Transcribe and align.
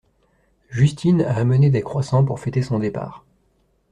Justine 0.71 1.21
a 1.21 1.37
amené 1.37 1.69
des 1.69 1.83
croissants 1.83 2.25
pour 2.25 2.39
fêter 2.39 2.63
son 2.63 2.79
départ. 2.79 3.23